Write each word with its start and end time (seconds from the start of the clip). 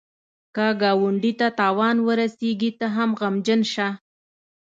که 0.55 0.65
ګاونډي 0.81 1.31
ته 1.39 1.47
تاوان 1.59 1.97
ورسېږي، 2.01 2.71
ته 2.79 2.87
هم 2.95 3.09
غمژن 3.19 3.61
شه 3.73 3.87